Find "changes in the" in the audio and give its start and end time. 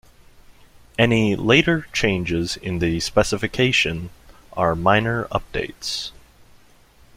1.93-2.99